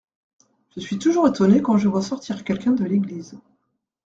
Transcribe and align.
Je 0.75 0.79
suis 0.79 0.97
toujours 0.97 1.27
étonné 1.27 1.61
quand 1.61 1.77
je 1.77 1.87
vois 1.87 2.01
sortir 2.01 2.43
quelqu'un 2.43 2.71
de 2.71 2.83
l'église. 2.83 3.37